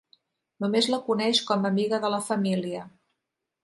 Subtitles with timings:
[0.65, 2.87] Només la coneix com a amiga de la família.